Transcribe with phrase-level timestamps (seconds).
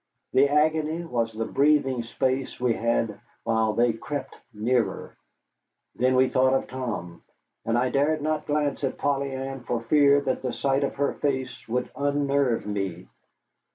[0.33, 5.15] The agony was the breathing space we had while they crept nearer.
[5.93, 7.21] Then we thought of Tom,
[7.65, 11.13] and I dared not glance at Polly Ann for fear that the sight of her
[11.13, 13.09] face would unnerve me.